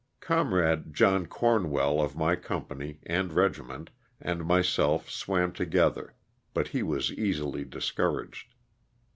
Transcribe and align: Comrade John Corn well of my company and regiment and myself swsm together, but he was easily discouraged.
Comrade 0.19 0.95
John 0.95 1.27
Corn 1.27 1.69
well 1.69 2.01
of 2.01 2.15
my 2.15 2.35
company 2.35 2.97
and 3.05 3.31
regiment 3.31 3.91
and 4.19 4.43
myself 4.43 5.07
swsm 5.09 5.53
together, 5.53 6.15
but 6.55 6.69
he 6.69 6.81
was 6.81 7.13
easily 7.13 7.63
discouraged. 7.65 8.51